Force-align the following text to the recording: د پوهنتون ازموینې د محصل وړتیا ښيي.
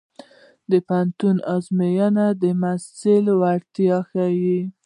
د 0.71 0.73
پوهنتون 0.87 1.35
ازموینې 1.55 2.27
د 2.41 2.43
محصل 2.61 3.25
وړتیا 3.41 3.97
ښيي. 4.09 4.59